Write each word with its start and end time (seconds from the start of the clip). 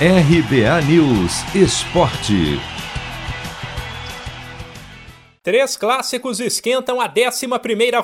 RBA 0.00 0.82
News 0.88 1.54
Esporte. 1.54 2.58
Três 5.40 5.76
clássicos 5.76 6.40
esquentam 6.40 7.00
a 7.00 7.06
11 7.06 7.46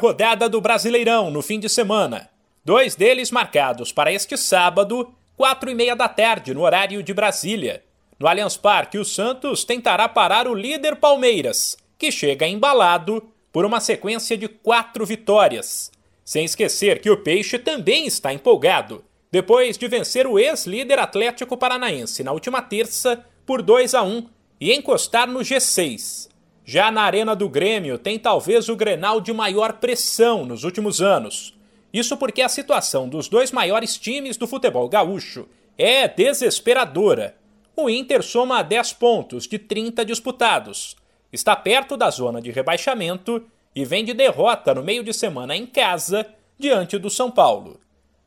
rodada 0.00 0.48
do 0.48 0.61
Brasileirão 0.61 1.32
no 1.32 1.42
fim 1.42 1.58
de 1.58 1.68
semana. 1.68 2.30
Dois 2.64 2.95
deles 2.95 3.32
marcados 3.32 3.90
para 3.90 4.12
este 4.12 4.37
sábado, 4.37 5.12
quatro 5.37 5.68
e 5.68 5.74
meia 5.74 5.96
da 5.96 6.08
tarde, 6.08 6.54
no 6.54 6.60
horário 6.60 7.03
de 7.03 7.12
Brasília. 7.12 7.82
No 8.20 8.28
Allianz 8.28 8.56
Parque, 8.56 8.96
o 8.96 9.04
Santos 9.04 9.64
tentará 9.64 10.08
parar 10.08 10.46
o 10.46 10.54
líder 10.54 10.94
Palmeiras, 10.94 11.76
que 11.98 12.12
chega 12.12 12.46
embalado 12.46 13.20
por 13.52 13.64
uma 13.64 13.80
sequência 13.80 14.38
de 14.38 14.46
quatro 14.46 15.04
vitórias. 15.04 15.90
Sem 16.24 16.45
esquecer 16.45 17.00
que 17.00 17.10
o 17.10 17.16
Peixe 17.16 17.59
também 17.59 18.06
está 18.06 18.32
empolgado 18.32 19.02
depois 19.30 19.78
de 19.78 19.87
vencer 19.87 20.27
o 20.27 20.38
ex-líder 20.38 20.98
Atlético 20.98 21.56
Paranaense 21.56 22.24
na 22.24 22.33
última 22.33 22.60
terça 22.60 23.24
por 23.46 23.62
2 23.62 23.95
a 23.95 24.02
1 24.02 24.27
e 24.60 24.73
encostar 24.73 25.28
no 25.28 25.41
G6. 25.41 26.28
Já 26.64 26.91
na 26.91 27.02
Arena 27.02 27.34
do 27.34 27.48
Grêmio 27.48 27.98
tem 27.98 28.18
talvez 28.18 28.68
o 28.68 28.77
Grenal 28.77 29.20
de 29.20 29.32
maior 29.32 29.74
pressão 29.74 30.45
nos 30.45 30.64
últimos 30.64 31.01
anos. 31.01 31.56
Isso 31.92 32.16
porque 32.16 32.42
a 32.42 32.48
situação 32.48 33.09
dos 33.09 33.28
dois 33.28 33.51
maiores 33.51 33.96
times 33.96 34.37
do 34.37 34.46
futebol 34.46 34.88
gaúcho 34.88 35.48
é 35.76 36.06
desesperadora. 36.06 37.37
O 37.76 37.88
Inter 37.88 38.23
soma 38.23 38.62
10 38.62 38.92
pontos 38.95 39.46
de 39.46 39.59
30 39.59 40.04
disputados, 40.04 40.96
está 41.32 41.56
perto 41.56 41.96
da 41.96 42.10
zona 42.10 42.40
de 42.40 42.51
rebaixamento 42.51 43.45
e 43.74 43.84
vem 43.84 44.04
de 44.04 44.12
derrota 44.12 44.74
no 44.74 44.82
meio 44.82 45.02
de 45.02 45.15
semana 45.15 45.56
em 45.56 45.65
casa 45.65 46.26
diante 46.59 46.98
do 46.98 47.09
São 47.09 47.30
Paulo. 47.30 47.80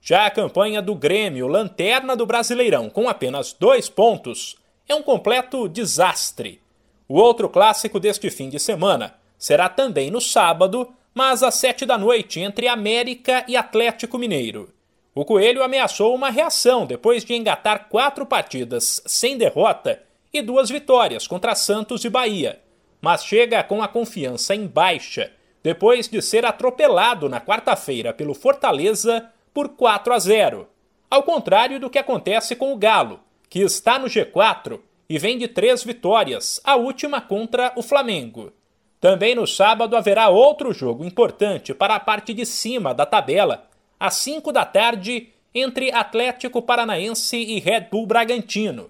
Já 0.06 0.26
a 0.26 0.30
campanha 0.30 0.82
do 0.82 0.94
Grêmio, 0.94 1.48
lanterna 1.48 2.14
do 2.14 2.26
Brasileirão, 2.26 2.90
com 2.90 3.08
apenas 3.08 3.54
dois 3.54 3.88
pontos, 3.88 4.58
é 4.86 4.94
um 4.94 5.02
completo 5.02 5.70
desastre. 5.70 6.62
O 7.08 7.16
outro 7.16 7.48
clássico 7.48 8.02
deste 8.02 8.30
fim 8.30 8.50
de 8.50 8.60
semana 8.60 9.16
será 9.38 9.70
também 9.70 10.12
no 10.12 10.20
sábado, 10.20 10.94
mas 11.14 11.42
às 11.42 11.56
sete 11.56 11.86
da 11.86 11.98
noite, 11.98 12.42
entre 12.42 12.68
América 12.68 13.46
e 13.48 13.56
Atlético 13.56 14.18
Mineiro. 14.18 14.74
O 15.16 15.24
Coelho 15.24 15.64
ameaçou 15.64 16.14
uma 16.14 16.30
reação 16.30 16.86
depois 16.86 17.24
de 17.24 17.34
engatar 17.34 17.88
quatro 17.88 18.26
partidas 18.26 19.02
sem 19.06 19.38
derrota 19.38 20.04
e 20.34 20.42
duas 20.42 20.70
vitórias 20.70 21.28
contra 21.28 21.56
Santos 21.56 22.04
e 22.04 22.10
Bahia, 22.10 22.60
mas 23.00 23.24
chega 23.24 23.64
com 23.64 23.82
a 23.82 23.88
confiança 23.88 24.54
em 24.54 24.68
baixa 24.68 25.32
depois 25.64 26.10
de 26.10 26.22
ser 26.22 26.46
atropelado 26.46 27.30
na 27.30 27.40
quarta-feira 27.40 28.12
pelo 28.12 28.34
Fortaleza 28.34 29.32
por 29.54 29.70
4 29.70 30.14
a 30.14 30.20
0, 30.20 30.68
ao 31.10 31.24
contrário 31.24 31.80
do 31.80 31.90
que 31.90 32.00
acontece 32.00 32.56
com 32.56 32.74
o 32.74 32.78
Galo, 32.78 33.20
que 33.50 33.60
está 33.60 34.00
no 34.00 34.08
G4 34.08 34.80
e 35.08 35.20
vem 35.20 35.38
de 35.38 35.48
três 35.48 35.84
vitórias, 35.84 36.60
a 36.64 36.76
última 36.76 37.22
contra 37.22 37.72
o 37.76 37.84
Flamengo. 37.84 38.52
Também 39.00 39.36
no 39.36 39.46
sábado 39.46 39.96
haverá 39.96 40.30
outro 40.30 40.74
jogo 40.74 41.04
importante 41.06 41.74
para 41.74 41.94
a 41.96 42.00
parte 42.00 42.34
de 42.34 42.46
cima 42.46 42.94
da 42.94 43.06
tabela, 43.06 43.70
às 44.00 44.16
5 44.16 44.52
da 44.52 44.66
tarde, 44.66 45.30
entre 45.54 45.92
Atlético 45.92 46.62
Paranaense 46.62 47.38
e 47.38 47.60
Red 47.60 47.90
Bull 47.92 48.08
Bragantino. 48.08 48.90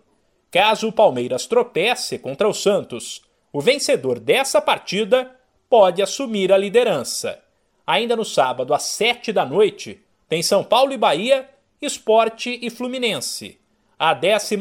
Caso 0.50 0.88
o 0.88 0.94
Palmeiras 0.94 1.46
tropece 1.46 2.18
contra 2.20 2.48
o 2.48 2.54
Santos, 2.54 3.24
o 3.52 3.60
vencedor 3.60 4.20
dessa 4.20 4.62
partida 4.62 5.30
pode 5.70 6.02
assumir 6.02 6.54
a 6.54 6.58
liderança. 6.58 7.42
Ainda 7.86 8.16
no 8.16 8.24
sábado, 8.24 8.74
às 8.74 8.84
7 8.84 9.34
da 9.34 9.44
noite, 9.46 10.03
tem 10.34 10.42
São 10.42 10.64
Paulo 10.64 10.92
e 10.92 10.98
Bahia, 10.98 11.48
Esporte 11.80 12.58
e 12.60 12.72
Fluminense. 12.72 13.60
A 14.00 14.16
11 14.16 14.56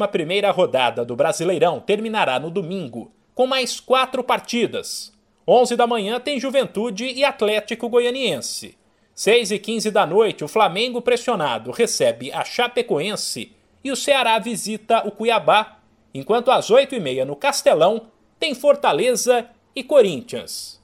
rodada 0.55 1.03
do 1.03 1.17
Brasileirão 1.17 1.81
terminará 1.81 2.39
no 2.39 2.51
domingo, 2.51 3.11
com 3.35 3.47
mais 3.47 3.81
quatro 3.81 4.23
partidas. 4.23 5.15
11 5.49 5.75
da 5.75 5.87
manhã 5.87 6.21
tem 6.21 6.39
Juventude 6.39 7.07
e 7.07 7.25
Atlético 7.25 7.89
Goianiense. 7.89 8.77
6 9.15 9.51
e 9.51 9.59
15 9.59 9.91
da 9.91 10.05
noite, 10.05 10.45
o 10.45 10.49
Flamengo 10.49 11.01
pressionado 11.01 11.71
recebe 11.71 12.31
a 12.31 12.45
Chapecoense 12.45 13.51
e 13.83 13.91
o 13.91 13.97
Ceará 13.97 14.39
visita 14.39 15.09
o 15.09 15.11
Cuiabá, 15.11 15.79
enquanto 16.13 16.51
às 16.51 16.69
8 16.69 16.95
e 16.95 17.01
meia 17.01 17.25
no 17.25 17.35
Castelão 17.35 18.09
tem 18.39 18.55
Fortaleza 18.55 19.49
e 19.75 19.83
Corinthians. 19.83 20.79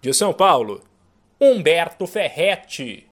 De 0.00 0.14
São 0.14 0.32
Paulo, 0.32 0.82
Humberto 1.38 2.06
Ferretti. 2.06 3.06